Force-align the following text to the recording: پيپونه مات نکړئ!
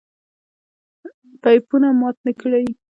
پيپونه 1.41 1.89
مات 1.99 2.17
نکړئ! 2.27 2.65